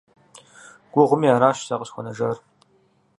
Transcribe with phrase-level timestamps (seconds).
[0.93, 2.37] Гугъуми, аращ сэ къысхуэнэжар.